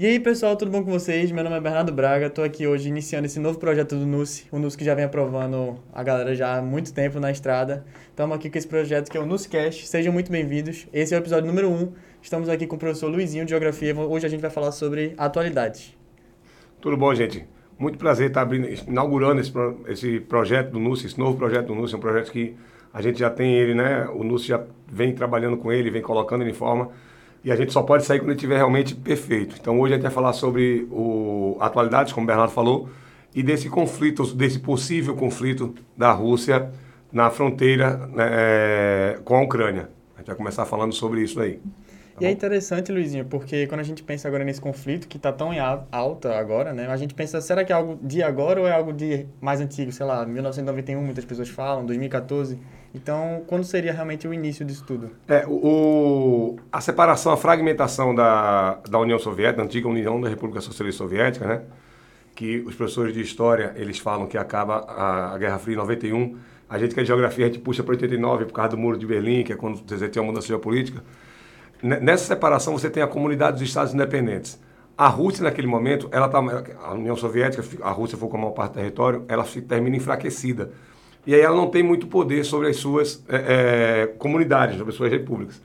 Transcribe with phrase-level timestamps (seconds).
[0.00, 1.32] E aí, pessoal, tudo bom com vocês?
[1.32, 4.56] Meu nome é Bernardo Braga, estou aqui hoje iniciando esse novo projeto do NUSI, o
[4.60, 7.84] NUSI que já vem aprovando a galera já há muito tempo na estrada.
[8.08, 10.86] Estamos aqui com esse projeto que é o NUSCast, sejam muito bem-vindos.
[10.92, 11.92] Esse é o episódio número 1, um.
[12.22, 15.92] estamos aqui com o professor Luizinho de Geografia, hoje a gente vai falar sobre atualidades.
[16.80, 17.44] Tudo bom, gente?
[17.76, 19.52] Muito prazer estar abrindo, inaugurando esse,
[19.88, 22.54] esse projeto do NUSI, esse novo projeto do NUSI, é um projeto que
[22.94, 24.06] a gente já tem ele, né?
[24.14, 26.92] O NUSI já vem trabalhando com ele, vem colocando ele em forma
[27.44, 29.56] e a gente só pode sair quando ele estiver realmente perfeito.
[29.60, 32.88] Então hoje a gente vai falar sobre o, atualidades, como o Bernardo falou,
[33.34, 36.70] e desse conflito, desse possível conflito da Rússia
[37.12, 39.90] na fronteira né, é, com a Ucrânia.
[40.14, 41.60] A gente vai começar falando sobre isso aí.
[42.18, 45.32] Tá e é interessante, Luizinho, porque quando a gente pensa agora nesse conflito que está
[45.32, 46.86] tão em alta agora, né?
[46.88, 49.92] A gente pensa, será que é algo de agora ou é algo de mais antigo?
[49.92, 52.58] Sei lá, 1991, muitas pessoas falam, 2014.
[52.94, 55.10] Então, quando seria realmente o início disso tudo?
[55.28, 60.60] É, o, a separação, a fragmentação da, da União Soviética, da antiga União da República
[60.60, 61.62] Socialista Soviética, né?
[62.34, 66.38] Que os professores de história, eles falam que acaba a, a Guerra Fria em 91.
[66.68, 68.96] A gente que é de geografia, a gente puxa para 89 por causa do Muro
[68.96, 71.02] de Berlim, que é quando você tem uma mudança geopolítica.
[71.82, 74.58] Nessa separação, você tem a comunidade dos Estados independentes.
[74.96, 78.52] A Rússia, naquele momento, ela tá, a União Soviética, a Rússia foi com a maior
[78.52, 80.72] parte do território, ela termina enfraquecida.
[81.28, 84.96] E aí ela não tem muito poder sobre as suas é, é, comunidades, sobre as
[84.96, 85.60] suas repúblicas.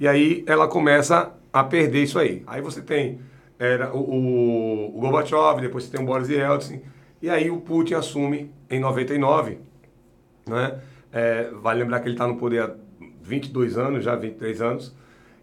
[0.00, 2.42] E aí ela começa a perder isso aí.
[2.44, 3.20] Aí você tem
[3.56, 6.82] era, o, o, Gorbachev, depois você tem o Boris Yeltsin,
[7.22, 9.60] e aí o Putin assume em 99.
[10.44, 10.80] Né?
[11.12, 12.74] É, vale lembrar que ele está no poder há
[13.22, 14.92] 22 anos, já 23 anos,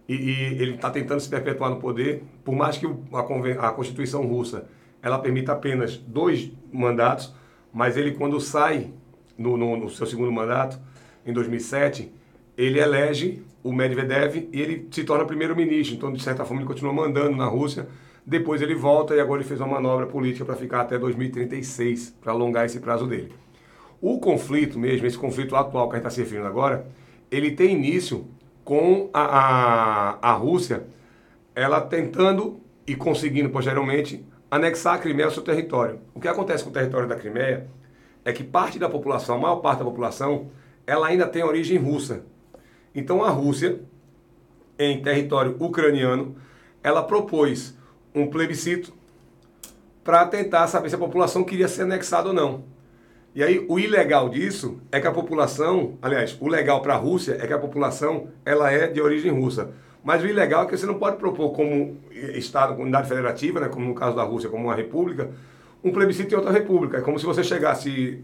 [0.10, 4.28] e, e ele está tentando se perpetuar no poder, por mais que a, a Constituição
[4.28, 4.66] russa
[5.02, 7.34] ela permita apenas dois mandatos,
[7.72, 8.92] mas ele quando sai
[9.38, 10.80] no, no, no seu segundo mandato,
[11.26, 12.12] em 2007,
[12.58, 15.96] ele elege o Medvedev e ele se torna primeiro-ministro.
[15.96, 17.88] Então, de certa forma, ele continua mandando na Rússia.
[18.26, 22.32] Depois ele volta e agora ele fez uma manobra política para ficar até 2036, para
[22.32, 23.34] alongar esse prazo dele.
[24.02, 26.86] O conflito mesmo, esse conflito atual que a gente está se referindo agora,
[27.32, 28.26] ele tem início
[28.64, 30.86] com a, a, a Rússia,
[31.56, 36.00] ela tentando e conseguindo posteriormente anexar a Crimeia ao seu território.
[36.14, 37.68] O que acontece com o território da Crimeia
[38.26, 40.50] é que parte da população, a maior parte da população,
[40.86, 42.24] ela ainda tem origem russa.
[42.94, 43.82] Então a Rússia,
[44.78, 46.36] em território ucraniano,
[46.82, 47.78] ela propôs
[48.14, 48.94] um plebiscito
[50.04, 52.66] para tentar saber se a população queria ser anexada ou não.
[53.34, 57.38] E aí o ilegal disso é que a população, aliás, o legal para a Rússia
[57.42, 59.72] é que a população ela é de origem russa.
[60.04, 63.88] Mas o ilegal é que você não pode propor como Estado, comunidade federativa, né, como
[63.88, 65.32] no caso da Rússia, como uma república,
[65.84, 66.98] um plebiscito em outra república.
[66.98, 68.24] É como se você chegasse,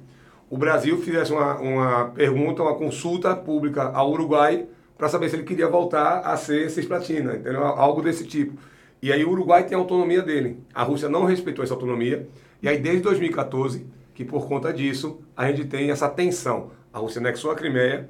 [0.50, 5.44] o Brasil fizesse uma, uma pergunta, uma consulta pública ao Uruguai para saber se ele
[5.44, 7.64] queria voltar a ser cisplatina, entendeu?
[7.64, 8.58] Algo desse tipo.
[9.02, 10.60] E aí o Uruguai tem a autonomia dele.
[10.74, 12.28] A Rússia não respeitou essa autonomia.
[12.62, 16.72] E aí desde 2014, que por conta disso, a gente tem essa tensão.
[16.94, 18.10] A Rússia anexou a Crimeia,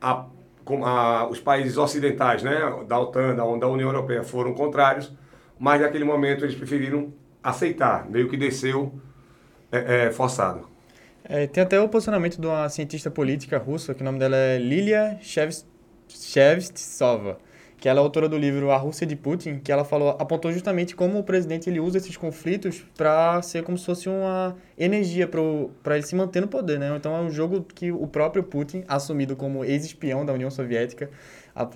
[0.00, 0.26] a,
[0.84, 5.12] a, os países ocidentais, né, da OTAN, da, da União Europeia, foram contrários,
[5.58, 7.12] mas naquele momento eles preferiram
[7.44, 8.92] aceitar, meio que desceu
[9.70, 10.66] é, é, forçado.
[11.22, 14.58] É, tem até o posicionamento de uma cientista política russa, que o nome dela é
[14.58, 15.18] Lilia
[16.08, 17.38] Shevtsova,
[17.78, 20.96] que ela é autora do livro A Rússia de Putin, que ela falou, apontou justamente
[20.96, 25.96] como o presidente ele usa esses conflitos para ser como se fosse uma energia para
[25.96, 26.94] ele se manter no poder, né?
[26.96, 31.10] Então é um jogo que o próprio Putin, assumido como ex-espião da União Soviética,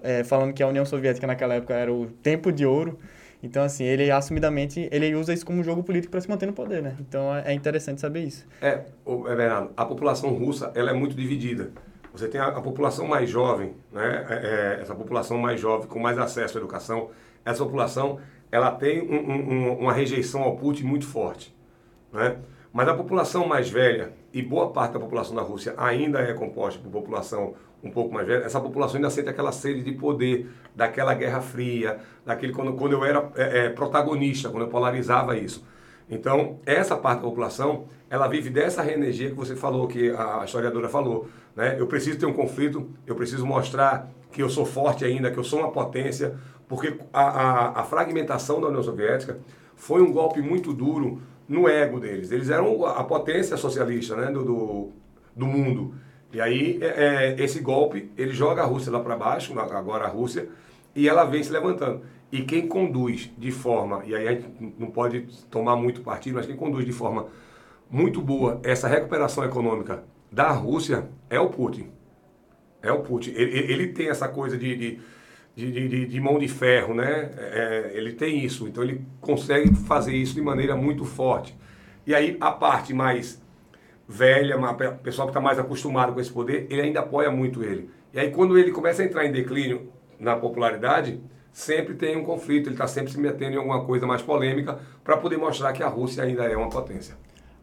[0.02, 2.98] é, falando que a União Soviética naquela época era o tempo de ouro,
[3.42, 6.52] então, assim, ele assumidamente, ele usa isso como um jogo político para se manter no
[6.52, 6.96] poder, né?
[7.00, 8.46] Então, é, é interessante saber isso.
[8.60, 8.68] É,
[9.06, 11.70] é Bernardo, a população russa, ela é muito dividida.
[12.12, 14.26] Você tem a, a população mais jovem, né?
[14.28, 17.10] É, é, essa população mais jovem, com mais acesso à educação,
[17.44, 18.18] essa população,
[18.50, 21.54] ela tem um, um, uma rejeição ao Putin muito forte,
[22.12, 22.38] né?
[22.72, 26.80] Mas a população mais velha, e boa parte da população da Rússia ainda é composta
[26.80, 31.14] por população um pouco mais velha, essa população ainda sente aquela sede de poder, daquela
[31.14, 35.64] Guerra Fria, daquele quando, quando eu era é, é, protagonista, quando eu polarizava isso.
[36.10, 40.88] Então, essa parte da população, ela vive dessa energia que você falou, que a historiadora
[40.88, 41.28] falou.
[41.54, 41.76] Né?
[41.78, 45.44] Eu preciso ter um conflito, eu preciso mostrar que eu sou forte ainda, que eu
[45.44, 46.34] sou uma potência,
[46.66, 49.38] porque a, a, a fragmentação da União Soviética
[49.76, 52.30] foi um golpe muito duro no ego deles.
[52.30, 54.92] Eles eram a potência socialista né, do, do,
[55.36, 55.94] do mundo.
[56.32, 60.08] E aí, é, é, esse golpe, ele joga a Rússia lá para baixo, agora a
[60.08, 60.48] Rússia,
[60.94, 62.02] e ela vem se levantando.
[62.30, 66.46] E quem conduz de forma, e aí a gente não pode tomar muito partido, mas
[66.46, 67.28] quem conduz de forma
[67.90, 71.88] muito boa essa recuperação econômica da Rússia é o Putin.
[72.82, 73.30] É o Putin.
[73.30, 75.00] Ele, ele tem essa coisa de, de,
[75.56, 77.30] de, de, de mão de ferro, né?
[77.38, 81.56] É, ele tem isso, então ele consegue fazer isso de maneira muito forte.
[82.06, 83.42] E aí a parte mais
[84.08, 87.90] velha, o pessoal que está mais acostumado com esse poder, ele ainda apoia muito ele.
[88.12, 91.20] E aí quando ele começa a entrar em declínio na popularidade,
[91.52, 95.16] sempre tem um conflito, ele está sempre se metendo em alguma coisa mais polêmica para
[95.16, 97.14] poder mostrar que a Rússia ainda é uma potência.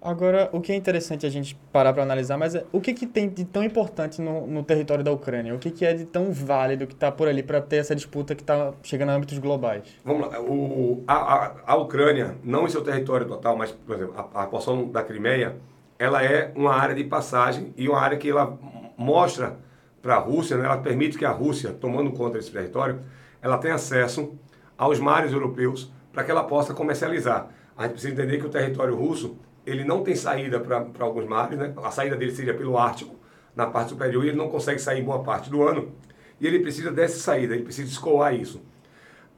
[0.06, 3.08] Agora, o que é interessante a gente parar para analisar, mas é, o que, que
[3.08, 5.56] tem de tão importante no, no território da Ucrânia?
[5.56, 8.36] O que, que é de tão válido que está por ali para ter essa disputa
[8.36, 9.82] que está chegando a âmbitos globais?
[10.04, 10.40] Vamos lá.
[10.40, 14.46] O, a, a, a, Ucrânia, não em seu território total, mas, por exemplo, a, a
[14.46, 15.56] porção da Crimeia,
[15.98, 18.58] ela é uma área de passagem e uma área que ela
[18.98, 19.58] mostra
[20.02, 23.00] para a Rússia, né, ela permite que a Rússia, tomando conta desse território,
[23.42, 24.38] ela tenha acesso
[24.78, 27.50] aos mares europeus para que ela possa comercializar.
[27.78, 31.58] A gente precisa entender que o território russo ele não tem saída para alguns mares,
[31.58, 31.74] né?
[31.84, 33.16] a saída dele seria pelo Ártico,
[33.56, 35.92] na parte superior, e ele não consegue sair boa parte do ano,
[36.40, 38.62] e ele precisa dessa saída, ele precisa escoar isso.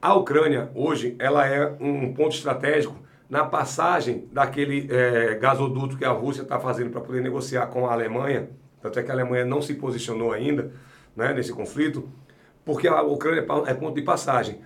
[0.02, 2.96] A Ucrânia, hoje, ela é um ponto estratégico
[3.28, 7.92] na passagem daquele é, gasoduto que a Rússia está fazendo para poder negociar com a
[7.92, 8.48] Alemanha,
[8.80, 10.72] tanto é que a Alemanha não se posicionou ainda
[11.14, 12.08] né, nesse conflito,
[12.64, 14.60] porque a Ucrânia é ponto de passagem.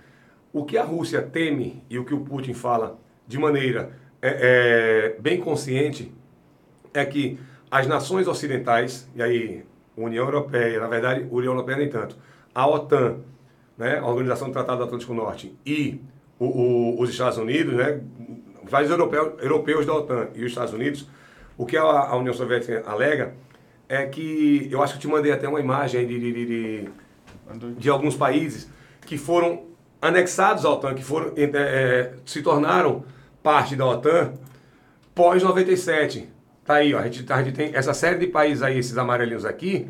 [0.51, 5.21] O que a Rússia teme e o que o Putin fala de maneira é, é,
[5.21, 6.13] bem consciente
[6.93, 7.39] é que
[7.69, 9.65] as nações ocidentais, e aí
[9.97, 12.15] União Europeia, na verdade, União Europeia nem tanto,
[12.53, 13.17] a OTAN,
[13.77, 15.99] né, a Organização do Tratado do Atlântico Norte, e
[16.39, 17.99] o, o, os Estados Unidos, né,
[18.63, 21.07] os países europeus, europeus da OTAN e os Estados Unidos,
[21.57, 23.33] o que a, a, União Soviética alega
[23.87, 27.73] é que, eu acho que eu te mandei até uma imagem de, de, de, de,
[27.77, 28.69] de alguns países
[29.05, 29.65] que foram
[30.01, 33.03] anexados à OTAN, que foram, é, se tornaram
[33.41, 34.33] parte da OTAN
[35.13, 36.25] pós-97.
[36.65, 39.45] Tá aí, ó, a gente, a gente tem essa série de países aí, esses amarelinhos
[39.45, 39.89] aqui,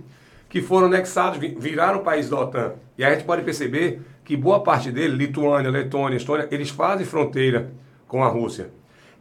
[0.50, 2.74] que foram anexados, viraram país da OTAN.
[2.98, 7.72] E a gente pode perceber que boa parte dele, Lituânia, Letônia, Estônia, eles fazem fronteira
[8.14, 8.70] com a Rússia.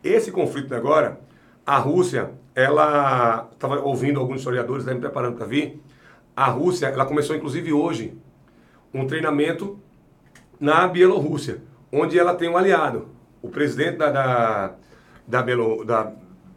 [0.05, 1.19] Esse conflito agora,
[1.65, 5.81] a Rússia, ela estava ouvindo alguns historiadores, me preparando para vir.
[6.37, 8.13] A Rússia, ela começou inclusive hoje
[8.93, 9.81] um treinamento
[10.61, 13.09] na Bielorrússia, onde ela tem um aliado,
[13.41, 14.75] o presidente da, da,
[15.27, 16.13] da, Belo, da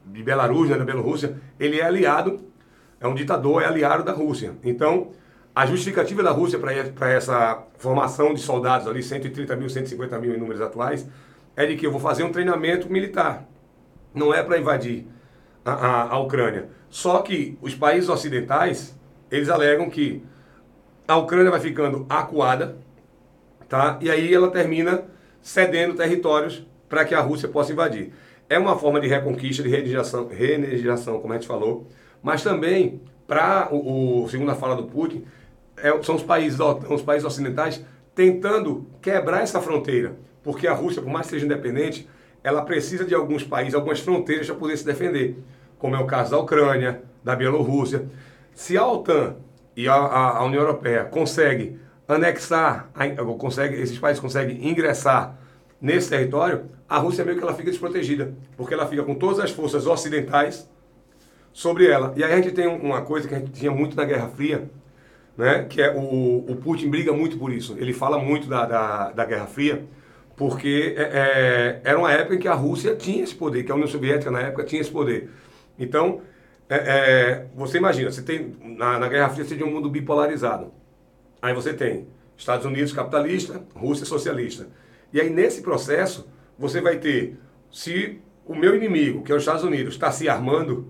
[0.06, 2.42] de Belarus, né, da Bielorrússia, ele é aliado,
[3.00, 4.56] é um ditador, é aliado da Rússia.
[4.62, 5.12] Então,
[5.56, 10.38] a justificativa da Rússia para essa formação de soldados ali, 130 mil, 150 mil em
[10.38, 11.08] números atuais,
[11.56, 13.46] é de que eu vou fazer um treinamento militar.
[14.14, 15.06] Não é para invadir
[15.64, 16.70] a, a, a Ucrânia.
[16.90, 18.98] Só que os países ocidentais,
[19.30, 20.24] eles alegam que
[21.08, 22.78] a Ucrânia vai ficando acuada,
[23.68, 23.98] tá?
[24.02, 25.04] E aí ela termina
[25.42, 28.14] cedendo territórios para que a Rússia possa invadir.
[28.50, 31.88] É uma forma de reconquista, de reenergização, como a gente falou,
[32.22, 35.26] mas também, para o, o, segundo a fala do Putin,
[35.78, 41.12] é, são os países, os países ocidentais tentando quebrar essa fronteira, porque a Rússia, por
[41.12, 42.08] mais que seja independente,
[42.44, 45.36] ela precisa de alguns países, algumas fronteiras para poder se defender,
[45.80, 48.08] como é o caso da Ucrânia, da Bielorrússia.
[48.54, 49.38] Se a OTAN
[49.76, 52.92] e a, a, a União Europeia conseguem anexar,
[53.40, 55.36] consegue, esses países conseguem ingressar
[55.82, 59.50] nesse território, a Rússia meio que ela fica desprotegida, porque ela fica com todas as
[59.50, 60.70] forças ocidentais
[61.52, 62.14] sobre ela.
[62.16, 64.70] E aí a gente tem uma coisa que a gente tinha muito na Guerra Fria,
[65.36, 67.76] né, que é o, o Putin briga muito por isso.
[67.80, 69.84] Ele fala muito da, da, da Guerra Fria,
[70.36, 73.76] porque é, é, era uma época em que a Rússia tinha esse poder, que a
[73.76, 75.30] União Soviética na época tinha esse poder.
[75.80, 76.22] Então,
[76.70, 80.74] é, é você imagina, você tem na, na Guerra Fria você tinha um mundo bipolarizado.
[81.42, 84.68] Aí você tem Estados Unidos capitalista, Rússia socialista.
[85.14, 86.28] E aí, nesse processo,
[86.58, 87.38] você vai ter,
[87.72, 90.88] se o meu inimigo, que é os Estados Unidos, está se armando,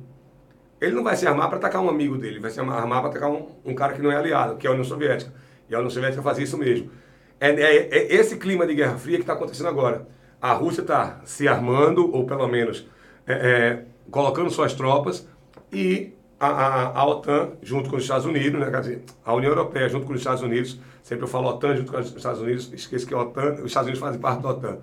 [0.81, 3.29] ele não vai se armar para atacar um amigo dele, vai se armar para atacar
[3.29, 5.31] um, um, cara que não é aliado, que é a União Soviética.
[5.69, 6.89] E a União Soviética fazia isso mesmo.
[7.39, 10.07] É, é, é esse clima de Guerra Fria que está acontecendo agora.
[10.41, 12.87] A Rússia está se armando, ou pelo menos
[13.27, 15.27] é, é, colocando suas tropas,
[15.71, 19.49] e a, a, a, OTAN, junto com os Estados Unidos, né, quer dizer, a União
[19.51, 22.71] Europeia, junto com os Estados Unidos, sempre eu falo OTAN junto com os Estados Unidos,
[22.73, 24.77] esqueço que a OTAN, os Estados Unidos fazem parte da OTAN,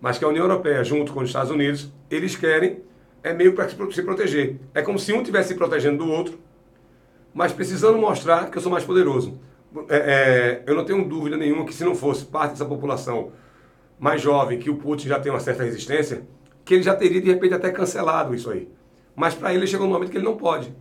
[0.00, 2.82] mas que a União Europeia, junto com os Estados Unidos, eles querem,
[3.22, 4.60] é meio para se proteger.
[4.74, 6.38] É como se um estivesse se protegendo do outro,
[7.32, 9.40] mas precisando mostrar que eu sou mais poderoso.
[9.88, 13.32] É, é, eu não tenho dúvida nenhuma que se não fosse parte dessa população
[13.98, 16.22] mais jovem, que o Putin já tem uma certa resistência,
[16.64, 18.68] que ele já teria de repente até cancelado isso aí.
[19.14, 20.74] Mas para ele chegou um momento que ele não pode.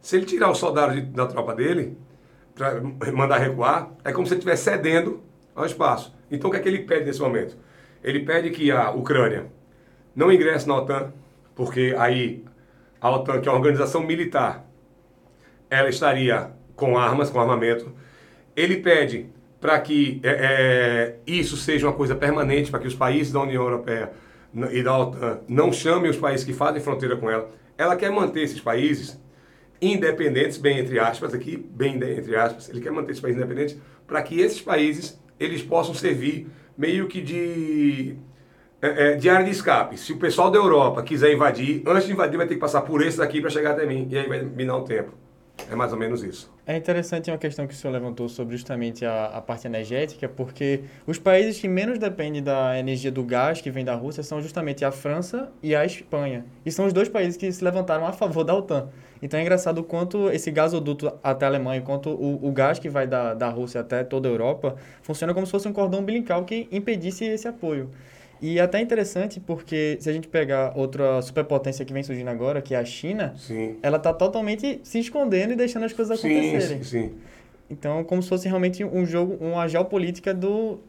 [0.00, 1.96] Se ele tirar os soldados da tropa dele,
[2.54, 2.80] para
[3.12, 5.22] mandar recuar, é como se ele estivesse cedendo
[5.54, 6.14] ao espaço.
[6.30, 7.56] Então o que é que ele pede nesse momento?
[8.02, 9.46] Ele pede que a Ucrânia
[10.14, 11.12] não ingresse na OTAN,
[11.54, 12.44] porque aí
[13.00, 14.66] a OTAN, que é uma organização militar,
[15.68, 17.92] ela estaria com armas, com armamento.
[18.60, 19.26] Ele pede
[19.58, 23.62] para que é, é, isso seja uma coisa permanente, para que os países da União
[23.62, 24.10] Europeia
[24.70, 27.50] e da OTAN não chamem os países que fazem fronteira com ela.
[27.78, 29.18] Ela quer manter esses países
[29.80, 34.22] independentes, bem entre aspas aqui, bem entre aspas, ele quer manter esses países independentes para
[34.22, 38.16] que esses países eles possam servir meio que de
[38.82, 39.96] é, é, de área de escape.
[39.96, 43.00] Se o pessoal da Europa quiser invadir, antes de invadir vai ter que passar por
[43.00, 45.12] esses aqui para chegar até mim e aí vai dar um tempo.
[45.68, 46.50] É mais ou menos isso.
[46.66, 50.84] É interessante uma questão que o senhor levantou sobre justamente a, a parte energética, porque
[51.06, 54.84] os países que menos dependem da energia do gás que vem da Rússia são justamente
[54.84, 56.44] a França e a Espanha.
[56.64, 58.88] E são os dois países que se levantaram a favor da OTAN.
[59.22, 62.88] Então é engraçado o quanto esse gasoduto até a Alemanha, quanto o, o gás que
[62.88, 66.44] vai da, da Rússia até toda a Europa, funciona como se fosse um cordão umbilical
[66.44, 67.90] que impedisse esse apoio.
[68.42, 72.62] E é até interessante porque se a gente pegar outra superpotência que vem surgindo agora,
[72.62, 73.76] que é a China, sim.
[73.82, 76.82] ela está totalmente se escondendo e deixando as coisas acontecerem.
[76.82, 77.14] Sim, sim.
[77.68, 80.80] Então, como se fosse realmente um jogo, uma geopolítica do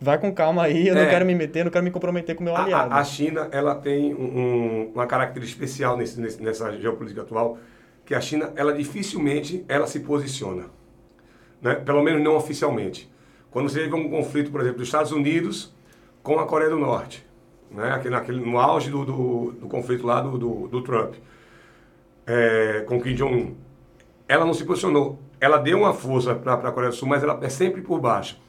[0.00, 1.02] vai com calma aí, eu é.
[1.02, 2.92] não quero me meter, não quero me comprometer com o meu aliado.
[2.92, 7.58] A, a China, ela tem um, uma característica especial nesse, nessa geopolítica atual,
[8.04, 10.66] que a China, ela dificilmente ela se posiciona,
[11.62, 11.76] né?
[11.76, 13.10] pelo menos não oficialmente.
[13.50, 15.72] Quando você vê um conflito, por exemplo, dos Estados Unidos
[16.24, 17.24] com a Coreia do Norte,
[17.70, 17.92] né?
[17.92, 21.14] Aquele, naquele, no auge do, do, do conflito lá do, do, do Trump,
[22.26, 23.54] é, com Kim Jong-un.
[24.26, 25.18] Ela não se posicionou.
[25.38, 28.40] Ela deu uma força para a Coreia do Sul, mas ela é sempre por baixo.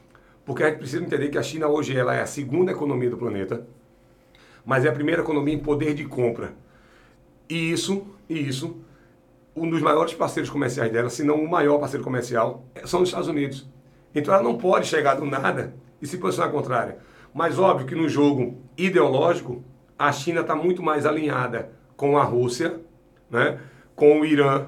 [0.46, 3.18] Porque a gente precisa entender que a China hoje ela é a segunda economia do
[3.18, 3.68] planeta,
[4.66, 6.54] mas é a primeira economia em poder de compra.
[7.50, 8.78] E isso, e isso,
[9.54, 13.28] um dos maiores parceiros comerciais dela, se não o maior parceiro comercial, são os Estados
[13.28, 13.68] Unidos.
[14.14, 17.00] Então ela não pode chegar do nada e se posicionar contrária.
[17.36, 19.62] Mas óbvio que no jogo ideológico,
[20.00, 22.80] a China está muito mais alinhada com a Rússia,
[23.30, 23.60] né?
[23.94, 24.68] com o Irã,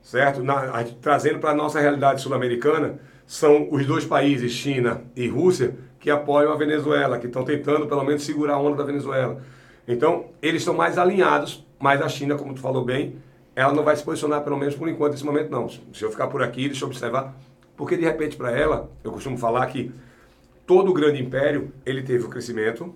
[0.00, 0.42] certo?
[0.42, 6.10] Na, trazendo para a nossa realidade sul-americana, são os dois países, China e Rússia, que
[6.10, 9.42] apoiam a Venezuela, que estão tentando pelo menos segurar a onda da Venezuela.
[9.86, 13.16] Então, eles estão mais alinhados, mas a China, como tu falou bem,
[13.54, 15.68] ela não vai se posicionar, pelo menos por enquanto, nesse momento não.
[15.68, 17.36] Se eu ficar por aqui, deixa eu observar,
[17.76, 19.92] porque de repente para ela, eu costumo falar que
[20.66, 22.94] todo o grande império, ele teve o crescimento,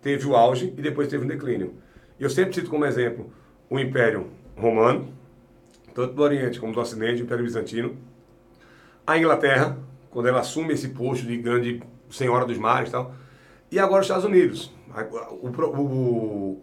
[0.00, 1.74] teve o auge e depois teve o declínio.
[2.18, 3.32] E eu sempre cito como exemplo
[3.70, 5.12] o Império Romano,
[5.94, 7.96] tanto do Oriente como do Ocidente, o Império Bizantino,
[9.06, 9.78] a Inglaterra,
[10.10, 13.14] quando ela assume esse posto de grande senhora dos mares e tal,
[13.70, 14.72] e agora os Estados Unidos.
[15.42, 16.62] O, o,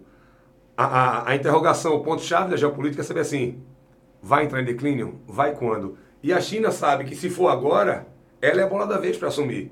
[0.75, 3.61] a, a, a interrogação, o ponto-chave da geopolítica é saber assim,
[4.21, 5.19] vai entrar em declínio?
[5.27, 5.97] Vai quando?
[6.23, 8.07] E a China sabe que se for agora,
[8.41, 9.71] ela é a bola da vez para assumir.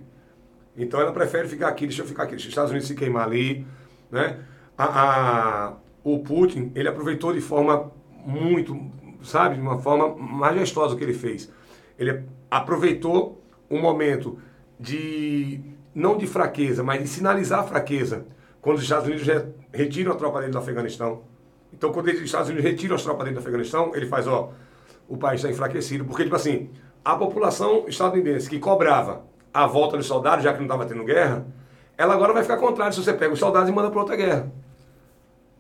[0.76, 3.28] Então ela prefere ficar aqui, deixa eu ficar aqui, deixa os Estados Unidos se queimar
[3.28, 3.66] ali,
[4.12, 4.40] né?
[4.78, 7.92] A, a, o Putin, ele aproveitou de forma
[8.26, 8.80] muito,
[9.24, 11.52] sabe, de uma forma majestosa o que ele fez.
[11.98, 14.40] Ele aproveitou um momento
[14.80, 15.62] de,
[15.94, 18.26] não de fraqueza, mas de sinalizar fraqueza,
[18.62, 19.28] quando os Estados Unidos
[19.72, 21.22] retiram a tropa dele do Afeganistão.
[21.72, 24.54] Então, quando os Estados Unidos retiram as tropas dele do Afeganistão, ele faz, ó,
[25.08, 26.70] o país está enfraquecido, porque, tipo assim,
[27.04, 31.46] a população estadunidense que cobrava a volta dos soldados, já que não estava tendo guerra,
[31.98, 34.52] ela agora vai ficar contrária se você pega os soldados e manda para outra guerra.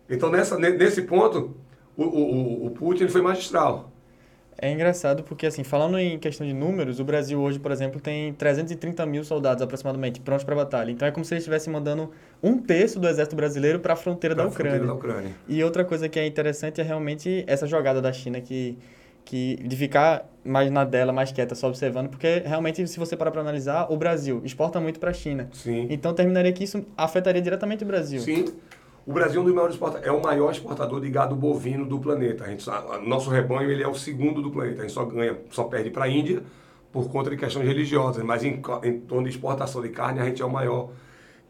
[0.09, 1.55] Então, nessa, nesse ponto,
[1.95, 3.91] o, o, o Putin foi magistral.
[4.57, 8.33] É engraçado porque, assim, falando em questão de números, o Brasil hoje, por exemplo, tem
[8.33, 10.91] 330 mil soldados aproximadamente prontos para batalha.
[10.91, 14.35] Então é como se eles estivessem mandando um terço do exército brasileiro para a fronteira,
[14.35, 14.79] da Ucrânia.
[14.79, 15.35] fronteira da Ucrânia.
[15.47, 18.77] E outra coisa que é interessante é realmente essa jogada da China que
[19.25, 23.31] que de ficar mais na dela, mais quieta, só observando, porque realmente, se você parar
[23.31, 25.49] para analisar, o Brasil exporta muito para a China.
[25.53, 25.87] Sim.
[25.89, 28.19] Então, terminaria que isso afetaria diretamente o Brasil.
[28.19, 28.45] Sim.
[29.05, 32.45] O Brasil é um dos maiores é o maior exportador de gado bovino do planeta.
[32.45, 34.79] A gente, a, nosso rebanho ele é o segundo do planeta.
[34.79, 36.41] A gente só ganha, só perde para a Índia
[36.91, 40.41] por conta de questões religiosas, mas em, em torno de exportação de carne a gente
[40.41, 40.91] é o maior.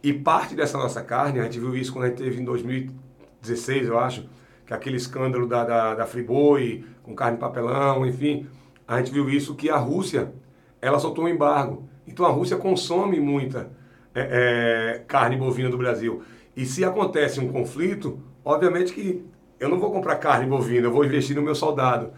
[0.01, 3.87] E parte dessa nossa carne, a gente viu isso quando a gente teve em 2016,
[3.87, 4.27] eu acho,
[4.65, 8.47] que aquele escândalo da, da, da Friboi, com carne de papelão, enfim,
[8.87, 10.33] a gente viu isso que a Rússia,
[10.81, 11.87] ela soltou um embargo.
[12.07, 13.71] Então a Rússia consome muita
[14.13, 16.21] é, é, carne bovina do Brasil.
[16.55, 19.25] E se acontece um conflito, obviamente que
[19.59, 22.11] eu não vou comprar carne bovina, eu vou investir no meu soldado.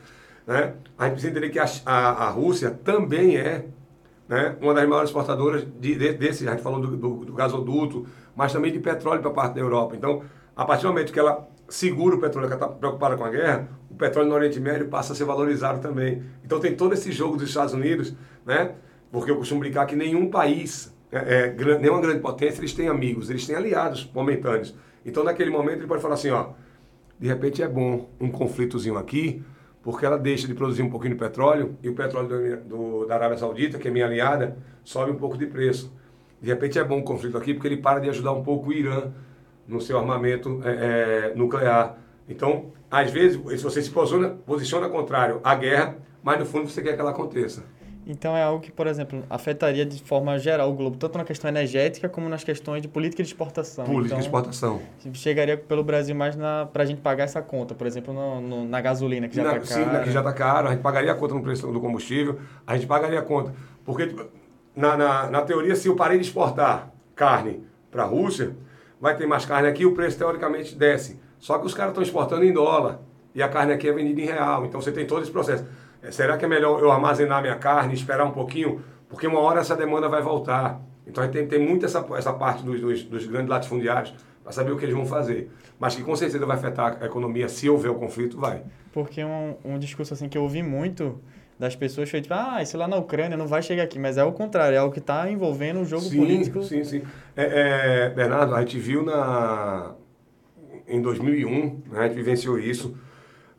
[0.45, 0.73] Né?
[0.97, 3.65] A gente precisa entender que a, a, a Rússia também é
[4.27, 8.07] né, uma das maiores exportadoras de, de, desse, a gente falou do, do, do gasoduto,
[8.35, 9.95] mas também de petróleo para parte da Europa.
[9.95, 10.23] Então,
[10.55, 13.69] a partir do momento que ela segura o petróleo, que está preocupada com a guerra,
[13.89, 16.23] o petróleo no Oriente Médio passa a ser valorizado também.
[16.43, 18.13] Então tem todo esse jogo dos Estados Unidos,
[18.45, 18.73] né?
[19.11, 23.29] Porque eu costumo brincar que nenhum país, é, é, nenhuma grande potência, eles têm amigos,
[23.29, 24.75] eles têm aliados momentâneos.
[25.05, 26.49] Então naquele momento ele pode falar assim, ó,
[27.19, 29.43] de repente é bom um conflitozinho aqui,
[29.81, 33.15] porque ela deixa de produzir um pouquinho de petróleo e o petróleo do, do, da
[33.15, 35.93] Arábia Saudita, que é minha aliada, sobe um pouco de preço.
[36.41, 38.73] De repente é bom o conflito aqui porque ele para de ajudar um pouco o
[38.73, 39.11] Irã
[39.67, 41.97] no seu armamento é, é, nuclear.
[42.27, 46.81] Então, às vezes, se você se posiciona, posiciona contrário à guerra, mas no fundo você
[46.81, 47.63] quer que ela aconteça.
[48.07, 51.49] Então é algo que, por exemplo, afetaria de forma geral o globo, tanto na questão
[51.49, 53.83] energética como nas questões de política de exportação.
[53.85, 54.81] Política então, de exportação.
[55.13, 56.35] Chegaria pelo Brasil mais
[56.71, 59.53] para a gente pagar essa conta, por exemplo, no, no, na gasolina, que já está
[59.53, 59.65] caro.
[59.65, 62.75] Sim, que já está caro, a gente pagaria a conta no preço do combustível, a
[62.75, 63.55] gente pagaria a conta.
[63.83, 64.15] Porque,
[64.75, 68.55] na, na, na teoria, se eu parei de exportar carne para a Rússia,
[68.99, 71.19] vai ter mais carne aqui, o preço teoricamente desce.
[71.39, 72.99] Só que os caras estão exportando em dólar
[73.33, 74.65] e a carne aqui é vendida em real.
[74.65, 75.65] Então você tem todo esse processo.
[76.01, 78.81] É, será que é melhor eu armazenar minha carne, esperar um pouquinho?
[79.09, 80.81] Porque uma hora essa demanda vai voltar.
[81.05, 84.51] Então a gente tem, tem muito essa, essa parte dos, dos, dos grandes latifundiários para
[84.51, 85.51] saber o que eles vão fazer.
[85.79, 88.63] Mas que com certeza vai afetar a economia se houver o conflito, vai.
[88.93, 91.19] Porque um, um discurso assim que eu ouvi muito
[91.57, 94.23] das pessoas foi tipo, ah, isso lá na Ucrânia não vai chegar aqui, mas é
[94.23, 96.63] o contrário, é o que está envolvendo o jogo sim, político.
[96.63, 97.01] Sim, sim,
[97.35, 99.93] é, é, Bernardo, a gente viu na,
[100.87, 102.97] em 2001, né, a gente vivenciou isso,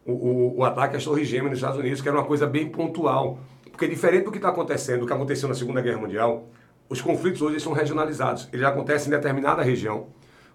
[0.05, 2.69] o, o, o ataque às Torres Gêmeas nos Estados Unidos, que era uma coisa bem
[2.69, 3.41] pontual.
[3.71, 6.49] Porque diferente do que está acontecendo, do que aconteceu na Segunda Guerra Mundial,
[6.88, 8.49] os conflitos hoje são regionalizados.
[8.53, 10.07] Eles acontecem em determinada região,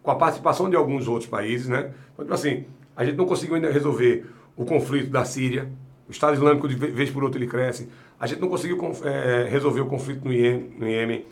[0.01, 1.91] com a participação de alguns outros países, né?
[2.13, 5.69] Então, tipo assim, a gente não conseguiu ainda resolver o conflito da Síria,
[6.11, 7.87] o Estado Islâmico de vez por outra ele cresce,
[8.19, 11.25] a gente não conseguiu é, resolver o conflito no Iêmen, no Iêmen.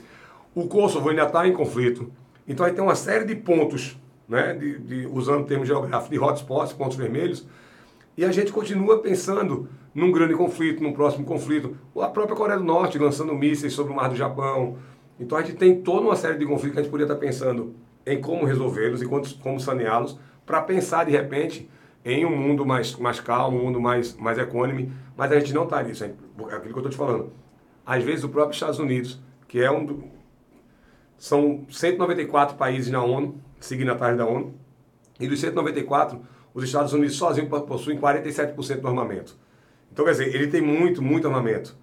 [0.55, 2.09] o Kosovo ainda está em conflito.
[2.47, 6.71] Então aí tem uma série de pontos, né, de, de, usando termos geográficos, de hotspots,
[6.71, 7.45] pontos vermelhos,
[8.17, 11.75] e a gente continua pensando num grande conflito, num próximo conflito.
[11.97, 14.77] A própria Coreia do Norte lançando mísseis sobre o mar do Japão.
[15.19, 17.75] Então a gente tem toda uma série de conflitos que a gente poderia estar pensando
[18.05, 21.69] em como resolvê-los e como saneá-los, para pensar de repente
[22.03, 25.63] em um mundo mais, mais calmo, um mundo mais, mais econômico, mas a gente não
[25.63, 26.03] está nisso.
[26.03, 27.31] É aquilo que eu estou te falando.
[27.85, 30.03] Às vezes o próprio Estados Unidos, que é um do,
[31.17, 34.53] são 194 países na ONU, signatários da ONU,
[35.19, 36.19] e dos 194,
[36.53, 39.37] os Estados Unidos sozinhos possuem 47% do armamento.
[39.91, 41.75] Então, quer dizer, ele tem muito, muito armamento.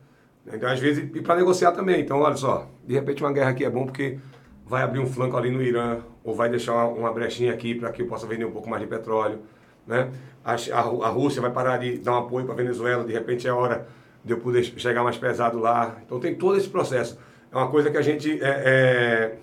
[0.47, 2.01] Então, às vezes, e para negociar também.
[2.01, 4.19] Então, olha só, de repente uma guerra aqui é bom porque
[4.65, 7.91] vai abrir um flanco ali no Irã, ou vai deixar uma, uma brechinha aqui para
[7.91, 9.41] que eu possa vender um pouco mais de petróleo.
[9.87, 10.11] Né?
[10.45, 13.47] A, a, a Rússia vai parar de dar um apoio para a Venezuela, de repente
[13.47, 13.87] é hora
[14.25, 15.97] de eu poder chegar mais pesado lá.
[16.05, 17.19] Então, tem todo esse processo.
[17.53, 19.37] É uma coisa que a gente é, é,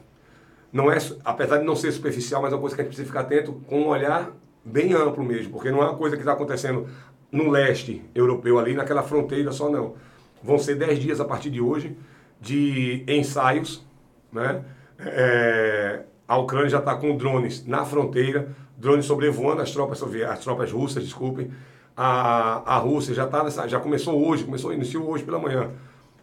[0.72, 3.08] não é, apesar de não ser superficial, mas é uma coisa que a gente precisa
[3.08, 4.32] ficar atento com um olhar
[4.64, 6.88] bem amplo mesmo, porque não é uma coisa que está acontecendo
[7.32, 9.96] no leste europeu ali, naquela fronteira só não.
[10.42, 11.98] Vão ser 10 dias a partir de hoje
[12.40, 13.86] de ensaios,
[14.32, 14.64] né?
[15.00, 20.72] É, a Ucrânia já está com drones na fronteira, drones sobrevoando as tropas as tropas
[20.72, 21.52] russas, desculpem.
[21.96, 25.72] A, a Rússia já tá nessa, já começou hoje, começou iniciou hoje pela manhã.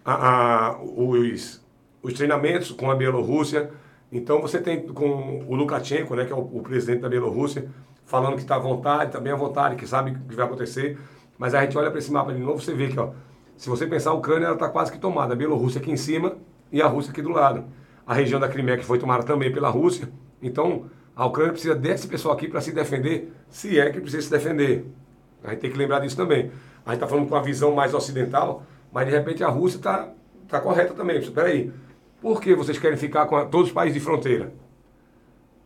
[0.05, 1.65] A, a, os,
[2.03, 3.71] os treinamentos com a Bielorrússia.
[4.11, 7.69] Então você tem com o Lukashenko, né, que é o, o presidente da Bielorrússia,
[8.05, 10.99] falando que está à vontade, está bem à vontade, que sabe o que vai acontecer.
[11.39, 13.11] Mas a gente olha para esse mapa de novo, você vê que, ó,
[13.57, 15.35] se você pensar, a Ucrânia está quase que tomada.
[15.35, 16.37] A Bielorrússia aqui em cima
[16.73, 17.65] e a Rússia aqui do lado.
[18.07, 20.09] A região da Crimeia que foi tomada também pela Rússia.
[20.43, 20.87] Então,
[21.21, 24.87] a Ucrânia precisa desse pessoal aqui para se defender, se é que precisa se defender.
[25.45, 26.51] A gente tem que lembrar disso também.
[26.87, 30.09] A gente está falando com uma visão mais ocidental, mas de repente a Rússia está
[30.49, 31.19] tá correta também.
[31.19, 31.71] Espera aí,
[32.23, 34.51] por que vocês querem ficar com a, todos os países de fronteira?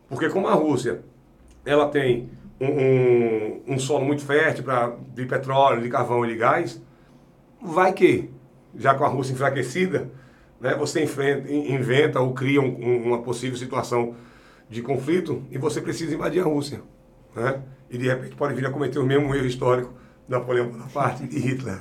[0.09, 1.03] Porque como a Rússia
[1.65, 6.35] ela tem um, um, um solo muito fértil para de petróleo, de carvão e de
[6.35, 6.81] gás,
[7.63, 8.29] vai que,
[8.75, 10.11] já com a Rússia enfraquecida,
[10.59, 14.15] né, você enfrenta, inventa ou cria um, uma possível situação
[14.69, 16.81] de conflito e você precisa invadir a Rússia.
[17.35, 17.61] Né?
[17.89, 19.93] E de repente pode vir a cometer o mesmo erro histórico
[20.27, 21.79] de Napoleão Bonaparte e de Hitler.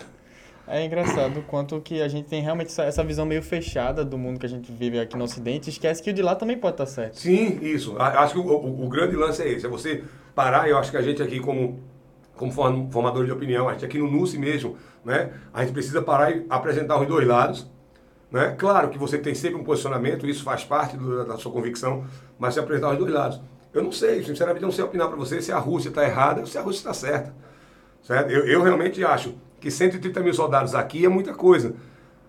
[0.66, 4.40] É engraçado o quanto que a gente tem realmente essa visão meio fechada do mundo
[4.40, 6.86] que a gente vive aqui no Ocidente esquece que o de lá também pode estar
[6.86, 7.18] certo.
[7.18, 7.96] Sim, isso.
[7.98, 10.02] Acho que o, o, o grande lance é esse, é você
[10.34, 11.80] parar, eu acho que a gente aqui como,
[12.34, 12.50] como
[12.90, 16.46] formador de opinião, a gente aqui no NUSE mesmo, né, a gente precisa parar e
[16.48, 17.70] apresentar os dois lados,
[18.30, 18.54] né?
[18.58, 22.04] Claro que você tem sempre um posicionamento, isso faz parte do, da sua convicção,
[22.38, 23.40] mas você apresentar os dois lados.
[23.72, 26.46] Eu não sei, sinceramente, não sei opinar para você se a Rússia está errada ou
[26.46, 27.34] se a Rússia está certa.
[28.02, 28.30] Certo?
[28.30, 31.74] Eu, eu realmente acho que 130 mil soldados aqui é muita coisa.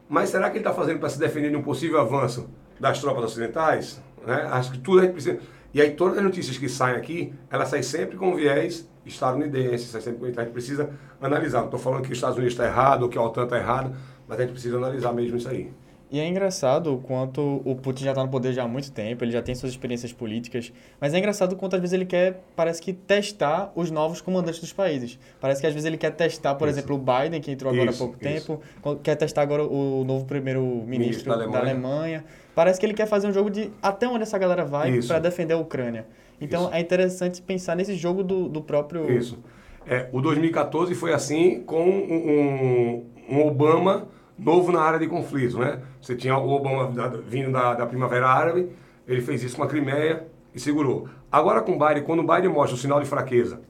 [0.07, 3.25] Mas será que ele está fazendo para se defender de um possível avanço das tropas
[3.25, 4.01] ocidentais?
[4.25, 4.47] Né?
[4.51, 5.39] Acho que tudo a gente precisa.
[5.73, 10.03] E aí todas as notícias que saem aqui, elas saem sempre com viés estadunidense, saem
[10.03, 10.39] sempre com...
[10.39, 10.89] a gente precisa
[11.21, 11.59] analisar.
[11.59, 13.93] Não estou falando que os Estados Unidos está errado ou que a OTAN está errada,
[14.27, 15.71] mas a gente precisa analisar mesmo isso aí.
[16.15, 19.21] E é engraçado o quanto o Putin já está no poder já há muito tempo,
[19.25, 22.41] ele já tem suas experiências políticas, mas é engraçado o quanto às vezes ele quer,
[22.55, 25.19] parece que, testar os novos comandantes dos países.
[25.41, 26.79] Parece que às vezes ele quer testar, por isso.
[26.79, 28.47] exemplo, o Biden, que entrou agora isso, há pouco isso.
[28.47, 32.23] tempo, quer testar agora o novo primeiro-ministro da, da, Alemanha.
[32.55, 35.55] Parece que ele quer fazer um jogo de até onde essa galera vai para defender
[35.55, 36.07] a Ucrânia.
[36.39, 39.11] Então é interessante pensar nesse jogo do, do próprio.
[39.11, 39.37] Isso.
[39.85, 45.81] É, o 2014 foi assim com um, um Obama novo na área de conflito, né?
[46.01, 46.91] Você tinha o Obama
[47.27, 48.69] vindo da, da Primavera Árabe,
[49.07, 51.07] ele fez isso com a Crimeia e segurou.
[51.31, 53.61] Agora com o Biden, quando o Biden mostra o sinal de fraqueza,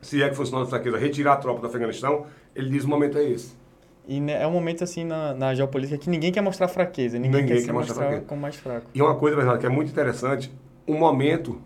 [0.00, 2.84] se é que foi o sinal de fraqueza, retirar a tropa do Afeganistão, ele diz
[2.84, 3.56] o momento é esse.
[4.06, 7.42] E né, é um momento assim na, na geopolítica que ninguém quer mostrar fraqueza, ninguém,
[7.42, 8.90] ninguém quer, quer mostrar, mostrar como mais fraco.
[8.94, 10.52] E uma coisa, Bernardo, que é muito interessante,
[10.86, 11.60] um momento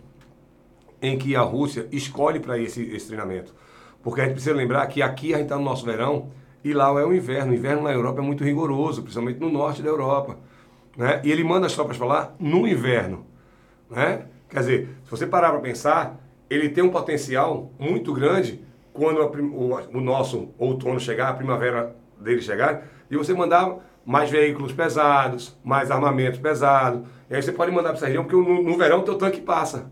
[1.01, 3.53] em que a Rússia escolhe para esse, esse treinamento.
[4.01, 6.29] Porque a gente precisa lembrar que aqui a gente está no nosso verão
[6.63, 7.51] e lá é o inverno.
[7.51, 10.37] O inverno na Europa é muito rigoroso, principalmente no norte da Europa.
[10.97, 11.21] Né?
[11.23, 13.25] E ele manda as tropas para lá no inverno.
[13.89, 14.25] Né?
[14.49, 16.19] Quer dizer, se você parar para pensar,
[16.49, 22.41] ele tem um potencial muito grande quando o, o, nosso outono chegar, a primavera dele
[22.41, 27.07] chegar, e você mandar mais veículos pesados, mais armamentos pesados.
[27.29, 29.39] E aí você pode mandar para essa região, porque no, no verão o teu tanque
[29.39, 29.91] passa.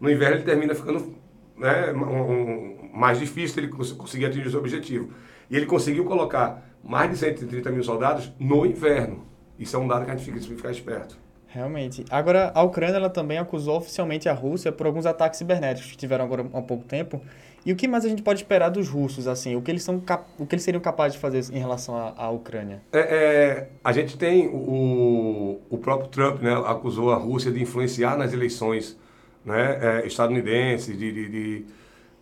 [0.00, 1.14] No inverno ele termina ficando
[1.56, 5.10] né, um, um, mais difícil ele conseguir atingir o seu objetivo.
[5.50, 9.24] E ele conseguiu colocar mais de 130 mil soldados no inverno.
[9.58, 11.16] Isso é um dado que a gente fica, ficar esperto.
[11.46, 12.04] Realmente.
[12.10, 16.24] Agora, a Ucrânia ela também acusou oficialmente a Rússia por alguns ataques cibernéticos que tiveram
[16.24, 17.20] agora há pouco tempo.
[17.64, 19.54] E o que mais a gente pode esperar dos russos, assim?
[19.54, 20.02] O que eles, são
[20.38, 22.82] o que eles seriam capazes de fazer em relação à, à Ucrânia?
[22.92, 28.16] É, é, a gente tem o, o próprio Trump, né, acusou a Rússia de influenciar
[28.16, 28.98] nas eleições
[29.44, 31.64] né, é, estadunidenses, de, de,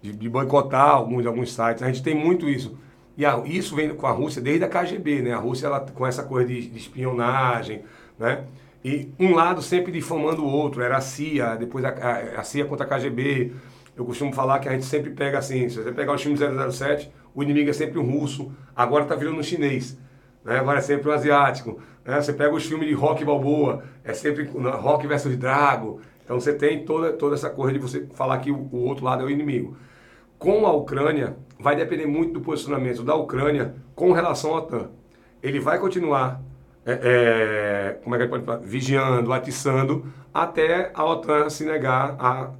[0.03, 1.83] de, de, boicotar alguns, alguns sites.
[1.83, 2.79] A gente tem muito isso.
[3.17, 5.33] E a, isso vem com a Rússia desde a KGB, né?
[5.33, 7.83] A Rússia ela, com essa coisa de, de espionagem,
[8.19, 8.45] né?
[8.83, 12.65] E um lado sempre difamando o outro, era a CIA, depois a, a, a, CIA
[12.65, 13.53] contra a KGB.
[13.95, 17.11] Eu costumo falar que a gente sempre pega assim, se você pegar o filme 007,
[17.35, 19.99] o inimigo é sempre um russo, agora está virando um chinês,
[20.43, 20.59] né?
[20.59, 21.79] agora é sempre um asiático.
[22.05, 22.21] Né?
[22.21, 26.01] Você pega os filmes de Rock Balboa, é sempre Rock versus Drago.
[26.31, 29.25] Então você tem toda, toda essa coisa de você falar que o, o outro lado
[29.25, 29.77] é o inimigo.
[30.38, 34.90] Com a Ucrânia, vai depender muito do posicionamento da Ucrânia com relação à OTAN.
[35.43, 36.40] Ele vai continuar
[36.87, 38.59] é, é, como é que pode falar?
[38.59, 42.51] vigiando, atiçando, até a OTAN se negar a,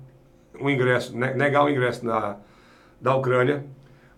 [0.61, 2.39] o ingresso, negar o ingresso da,
[3.01, 3.65] da Ucrânia.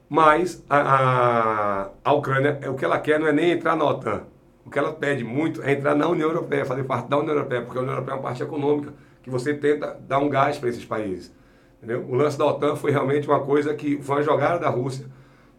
[0.09, 4.23] Mas a, a, a Ucrânia, o que ela quer não é nem entrar na OTAN.
[4.65, 7.61] O que ela pede muito é entrar na União Europeia, fazer parte da União Europeia,
[7.61, 10.69] porque a União Europeia é uma parte econômica que você tenta dar um gás para
[10.69, 11.33] esses países.
[11.79, 12.05] Entendeu?
[12.09, 15.07] O lance da OTAN foi realmente uma coisa que foi uma jogada da Rússia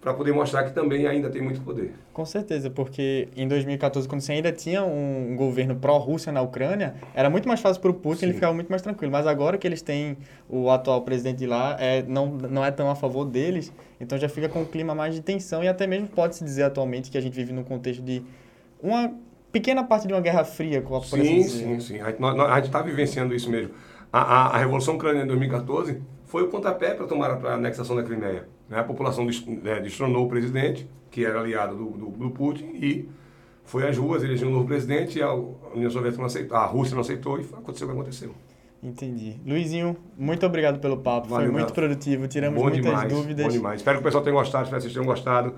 [0.04, 1.94] para poder mostrar que também ainda tem muito poder.
[2.12, 7.30] Com certeza, porque em 2014, quando você ainda tinha um governo pró-Rússia na Ucrânia, era
[7.30, 8.26] muito mais fácil para o Putin, Sim.
[8.26, 9.14] ele ficava muito mais tranquilo.
[9.14, 10.18] Mas agora que eles têm
[10.50, 14.28] o atual presidente de lá, é, não, não é tão a favor deles, então já
[14.28, 17.22] fica com um clima mais de tensão e até mesmo pode-se dizer atualmente que a
[17.22, 18.22] gente vive num contexto de
[18.82, 19.14] uma
[19.54, 22.00] pequena parte de uma guerra fria, com a Sim, sim, sim.
[22.02, 23.72] A gente está vivenciando isso mesmo.
[24.12, 28.02] A, a, a Revolução Ucraniana em 2014 foi o pontapé para tomar a anexação da
[28.02, 28.50] Crimeia.
[28.68, 28.80] Né?
[28.80, 29.28] A população
[29.66, 33.08] é, destronou o presidente, que era aliado do, do, do, Putin, e
[33.64, 36.96] foi às ruas, elegeu um novo presidente, e a União Soviética não aceitou, a Rússia
[36.96, 38.32] não aceitou, e aconteceu o que aconteceu.
[38.82, 39.40] Entendi.
[39.46, 43.46] Luizinho, muito obrigado pelo papo, Valeu, foi muito produtivo, tiramos bom muitas demais, dúvidas.
[43.46, 43.80] Bom demais.
[43.80, 45.54] Espero que o pessoal tenha gostado, espero que vocês tenham gostado.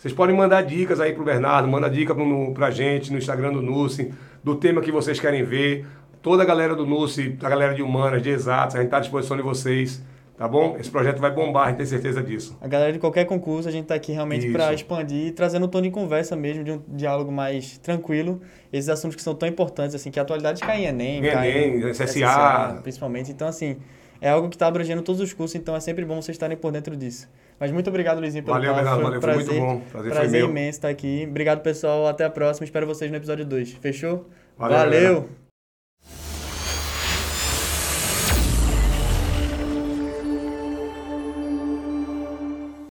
[0.00, 3.60] Vocês podem mandar dicas aí pro Bernardo, manda dica pro, pra gente no Instagram do
[3.60, 5.84] NUSI, do tema que vocês querem ver.
[6.22, 9.00] Toda a galera do NUSI, a galera de humanas, de exatos, a gente está à
[9.00, 10.02] disposição de vocês.
[10.38, 10.74] Tá bom?
[10.80, 12.56] Esse projeto vai bombar, a gente tem certeza disso.
[12.62, 15.82] A galera de qualquer concurso, a gente está aqui realmente para expandir, trazendo um tom
[15.82, 18.40] de conversa mesmo, de um diálogo mais tranquilo.
[18.72, 21.50] Esses assuntos que são tão importantes, assim, que a atualidade cai em Enem, Enem, cai
[21.50, 22.04] em SSA.
[22.06, 22.80] SSA.
[22.82, 23.30] Principalmente.
[23.30, 23.76] Então, assim,
[24.20, 26.70] é algo que está abrangendo todos os cursos, então é sempre bom vocês estarem por
[26.72, 27.28] dentro disso.
[27.58, 29.80] Mas muito obrigado, Luizinho, pelo Valeu, Bernardo, valeu, prazer, foi muito bom.
[29.90, 31.26] Prazer, prazer imenso estar aqui.
[31.28, 32.06] Obrigado, pessoal.
[32.06, 32.64] Até a próxima.
[32.64, 33.72] Espero vocês no episódio 2.
[33.72, 34.26] Fechou?
[34.56, 34.78] Valeu!
[34.78, 35.49] valeu.